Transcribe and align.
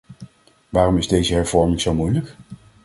Waarom 0.69 0.97
is 0.97 1.07
deze 1.07 1.33
hervorming 1.33 1.81
zo 1.81 1.93
moeilijk? 1.93 2.35